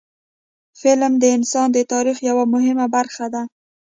[0.79, 3.43] فلم د انسان د تاریخ یوه مهمه برخه ده